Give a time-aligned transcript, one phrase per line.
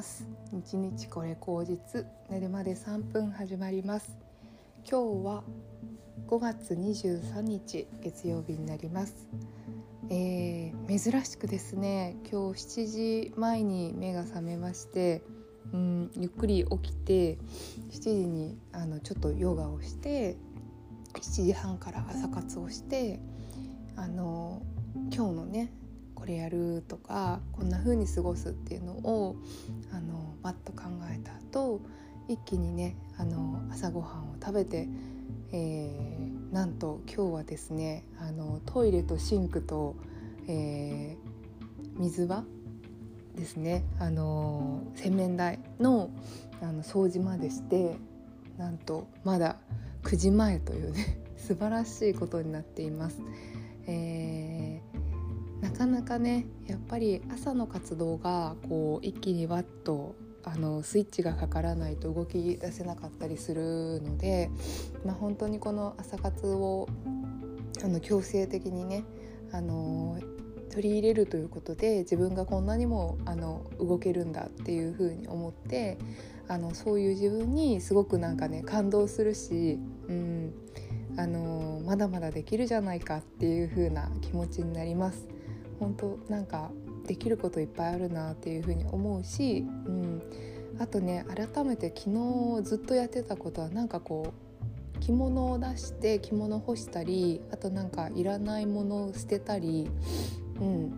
[0.00, 0.26] ます。
[0.50, 4.16] 日日これ口実寝るまで3分始まります。
[4.90, 5.44] 今日は
[6.26, 9.28] 5月23日月曜日になります。
[10.08, 15.22] えー、珍しくですね今日7時前に目が覚めまして
[15.74, 17.36] うんゆっくり起きて
[17.90, 20.38] 7時にあのちょっとヨガをして
[21.12, 23.20] 7時半から朝活をして
[23.96, 24.62] あの
[25.14, 25.70] 今日のね
[26.20, 29.36] これやるとかこんな風に過ごすっていうのを
[29.90, 31.80] あのバッと考えた後
[32.28, 34.86] 一気にねあの朝ごはんを食べて、
[35.50, 39.96] えー、なんと今日はですねあのトイレとシンクと、
[40.46, 42.44] えー、水場
[43.34, 46.10] ですねあの洗面台の
[46.60, 47.96] あの掃除までして
[48.58, 49.56] なんとまだ
[50.02, 53.22] 9時前というね 素晴らしいことになっています。
[53.86, 54.39] えー
[55.60, 64.50] なかなかねやっぱり朝の活動がこう一気にワッとあのスイッチがかからないと動き出せなかったりするので、
[65.04, 66.88] まあ、本当にこの朝活を
[67.84, 69.04] あの強制的にね
[69.52, 70.18] あの
[70.70, 75.98] 取り入れるということで自分がこんなにもあの動けるんだっていうふうに思って
[76.48, 80.52] あのそういう自分にすごくなんかね感動するし、うん、
[81.16, 85.28] あのまだまだできるじゃないかっていう風な気持ちになります。
[85.80, 86.70] 本当なんか
[87.06, 90.22] できることいっぱいあるなっていうふうに思うし、うん、
[90.78, 94.32] あとね改めて昨日ずっとやってたことはなんかこ
[94.96, 99.88] う着物を出して着物干したりあとなんかいらないものを捨てたり、
[100.60, 100.92] うん、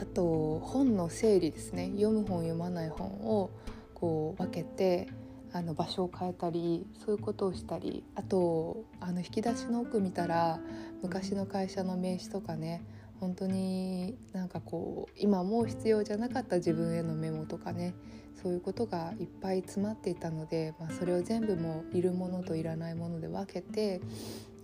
[0.00, 1.90] あと本の整理ですね。
[1.94, 3.50] 読む本読まない本を
[3.94, 5.08] こう分けて
[5.52, 10.60] あの場所を変えたりそういうことをしたりあとあの引き出しの奥見たら
[11.02, 12.82] 昔の会社の名刺とかね
[13.20, 17.94] 本当になんかこう今もう必要じゃなかった自分へのメモとかね
[18.42, 24.00] そういうことがいっぱい詰まっていたので、まあ、それを全部もういるものといらないもので分けて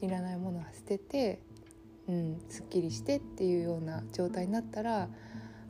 [0.00, 1.40] いらないものは捨てて、
[2.08, 5.08] うん、すっきりしてっていうような状態になったら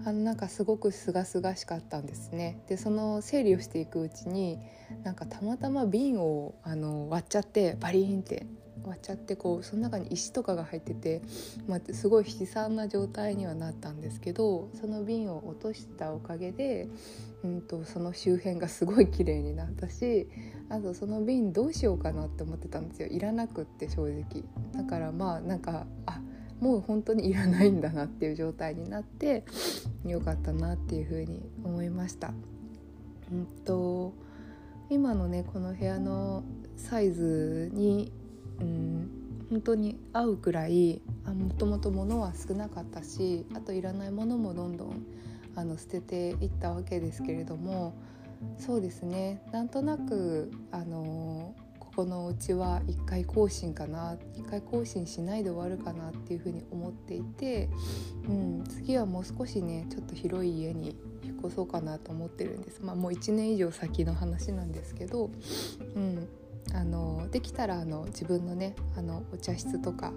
[0.04, 2.62] あのなんかすごく清々しかったんですね。
[2.68, 4.58] でその整理をしていくうちに
[5.02, 8.46] なんかたまたま瓶をあの割っちゃってバリーンって
[8.86, 11.20] 割っちゃってこうその中に石とかが入ってて、
[11.66, 16.88] まあ、すごい悲惨な状態にはなったんですけどその瓶を落としたおかげで、
[17.44, 20.28] うんと、その周辺がすごい綺麗になったし
[20.68, 26.20] あとその瓶どうしようかなって思ってたんですよいらなくって正直だからまあなんかあ
[26.60, 29.44] もう本当にいらないんだなっていう状態になって
[30.04, 32.32] よかったなっていうふうに思いました。
[33.30, 34.14] うんと
[34.88, 36.44] 今のねこの部屋の
[36.76, 38.12] サイズに
[39.50, 45.06] 本当に合うくらいもともと物は少なかったしあといらないものもどんどん
[45.54, 47.94] あの捨てていったわけですけれども
[48.58, 57.70] そうですねなんとなくあのここのうちは1回更新かな1回更新しないで終わるかなっていうふうに思っていて、
[58.28, 62.80] うん、次はもう少しねちょっと広い家に引っ越そうかなと思ってるんです。
[62.82, 65.30] まあ、もう1年以上先の話なんですけど、
[65.94, 66.28] うん、
[66.74, 70.12] あのできたらあの自分のねあのお茶室とか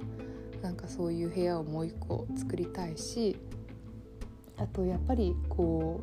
[0.62, 3.38] なんかそういう部屋をもう一個作りたいし
[4.58, 6.02] あとやっぱりこ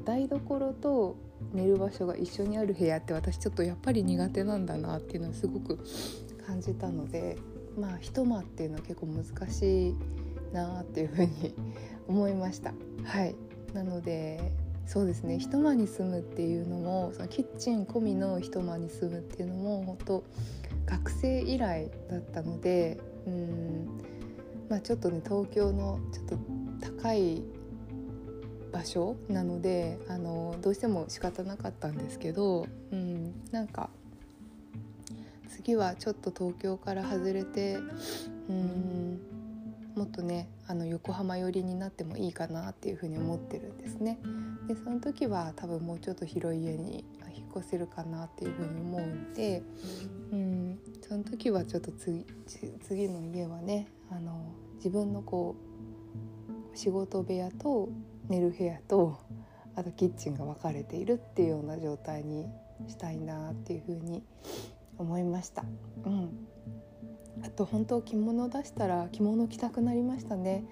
[0.00, 1.16] う台所と
[1.52, 5.78] 寝る場所が一緒にある部屋って私ちょっとやっぱり苦手なんだなっていうのをすごく
[6.46, 7.36] 感じたので
[7.78, 9.96] まあ一間っていうのは結構難しい
[10.52, 11.54] なっていうふうに
[12.08, 12.72] 思いました。
[13.04, 13.34] はい
[13.74, 14.52] なので
[14.86, 15.38] そうですね。
[15.38, 20.24] 一間に住むっていうのもそのキッチン込みの一間に住むっていうのも本当
[20.86, 23.86] 学生以来だったのでうん
[24.68, 26.38] まあちょっとね東京のちょっと
[27.00, 27.42] 高い
[28.72, 33.90] 場所なのであのどうしても仕方なかったんですけど、うん、なんか
[35.48, 37.78] 次はちょっと東京から外れて
[38.48, 39.20] うん
[39.94, 44.18] もっとねあの横浜寄りになってもいいかなっていうふうに思ってるんですね。
[44.66, 47.04] でその時は多分もうちょっと広い家に
[47.34, 49.62] 引っ越せるかなっていうふうに思うんで、
[50.32, 52.24] うん、その時はちょっと次
[52.80, 55.56] 次の家はねあの自分のこ
[56.74, 57.88] う仕事部屋と
[58.28, 59.18] 寝る部屋と
[59.74, 62.46] あとキッチンが分かれているっていうような状態に
[62.88, 64.22] したいなっていうふうに
[64.98, 65.64] 思いました。
[66.04, 66.52] うん
[67.44, 70.64] あと本当着物出したら着物着たくなりましたね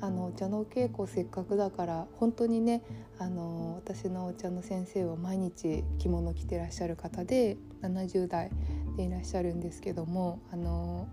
[0.00, 2.82] あのお茶の稽古せっかくだから本当にね
[3.18, 8.50] あの私のお茶の先生は毎日着物着てらっしゃる方で70代
[8.96, 11.08] でいらっしゃるんですけどもあの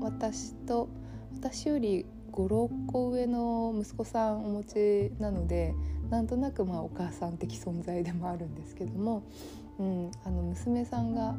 [0.00, 0.88] 私と
[1.34, 5.74] 私より56個上の息子さんお持ちなので
[6.10, 9.22] なんとなくまあお母さん的存在でもあるんですけども、
[9.78, 11.36] うん、あの娘さんが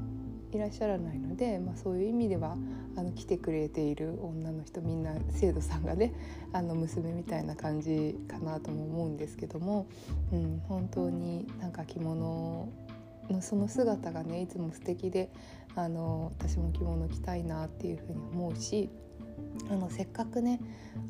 [0.52, 2.58] いらっしゃらないので、まあ、そういう意味では
[2.96, 6.14] あの来てくれている女の人みんな生徒さんがね
[6.54, 9.88] あの娘みたいな感じかなとも思うんですけども、
[10.32, 12.70] うん、本当になんか着物
[13.30, 15.30] のその姿がねいつも素敵で
[15.76, 18.90] あの私も着物着たいなっていうふうに思うし
[19.70, 20.60] あのせっかくね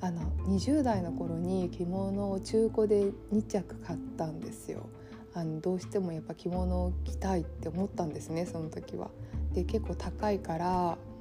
[0.01, 4.89] あの20代の頃に着物を中古で2着買ったんですよ。
[5.33, 9.09] あのどうしてもやっぱ着物を着たいって思ったんですねその時は。
[9.53, 10.65] で結構高いから、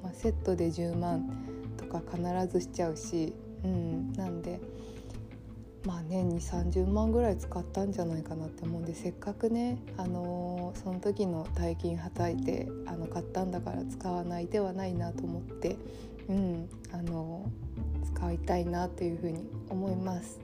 [0.03, 1.31] まあ、セットで10万
[1.77, 2.23] とか必
[2.53, 3.33] ずしちゃうし、
[3.65, 4.61] うん、なんで
[5.85, 15.77] まあ年に30万ぐらい使ったんじゃないかなって思うんでせっかくね、あのー、その時の大金はたいてあの買ったんだから使わないではないなと思って、
[16.29, 20.41] うんあのー、使いたいなというふうに思います。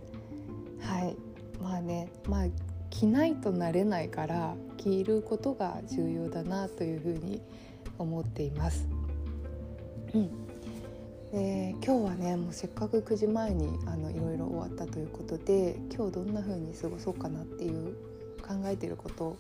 [0.81, 1.17] はい
[1.63, 2.45] まあねまあ
[2.95, 7.43] 着ないとなれないから着ることが重要だなというふうに
[7.99, 8.89] 思っています。
[10.15, 10.31] うん
[11.33, 17.97] で今日はねもうせっかく9時前にあのいろいろ終わったということで今日どんな風に過ごそうかなっていう
[18.41, 19.37] 考えていることを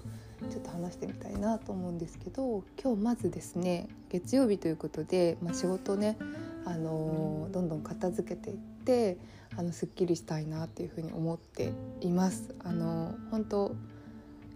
[0.50, 6.18] ちょっと話してみたいなと思うんですけど今日まずですね月曜日ということで、まあ、仕事ね、
[6.64, 9.18] あのー、どんどん片付けていって
[9.56, 12.54] あのすっきりしたいなっていうふうに思っています。
[12.64, 13.76] あの、本当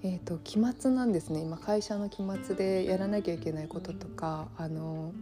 [0.05, 5.13] えーと、期末なんですね今会社の期末でやらなきゃいけないこととかあの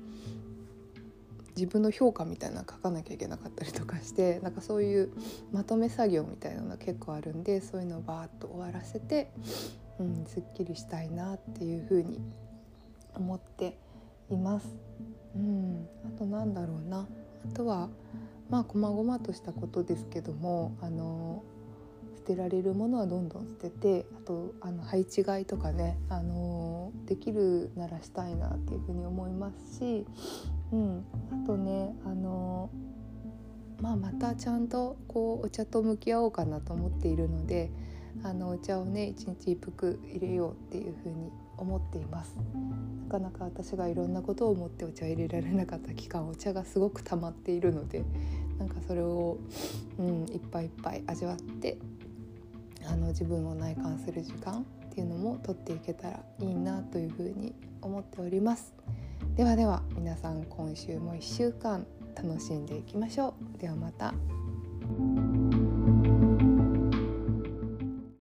[1.56, 5.10] 自分の評価みたいなの書かなきゃいけなかったりとかしてなんかそういう
[5.50, 9.32] まとめ作業みたいなのが結構あるんでそういうのをバーッと終わらせて、
[9.98, 12.20] うん、すっきりしたいなっていうふうに
[13.14, 13.78] 思って
[14.28, 14.66] います。
[15.34, 17.06] うん、あとなんだろうな
[17.50, 17.88] あとは
[18.50, 21.42] まあ細々としたことですけどもあの
[22.16, 30.04] 捨てられるものはどんどん捨ててあとあの配置買いとかね、あのできるならしたいなっていうふうに思いますし、
[30.72, 31.04] うん、
[31.44, 32.70] あとね、あの
[33.80, 37.70] まあ、またちゃんとこうお茶と向き合おうかなと思っているので
[38.22, 42.36] あのお茶をね一日一服入れようっていうふうに思っています。
[43.04, 48.04] なかなか私がいろんなことを思ってお茶入れられなかった期間お茶がすごく溜まっているので
[48.58, 49.38] なんかそれを、
[49.98, 51.78] うん、いっぱいいっぱい味わって
[52.84, 58.74] あの自分を内観する時間っていうのも取っていけたらいいなというふうに思っております。
[59.36, 63.58] ではでは皆さん今週も1週間楽しんでいきましょう。
[63.58, 64.14] ではまた。